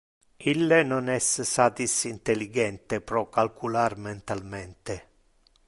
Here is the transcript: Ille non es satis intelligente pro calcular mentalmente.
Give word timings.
Ille 0.51 0.79
non 0.91 1.11
es 1.15 1.27
satis 1.49 1.97
intelligente 2.11 3.01
pro 3.11 3.23
calcular 3.37 3.97
mentalmente. 4.07 5.01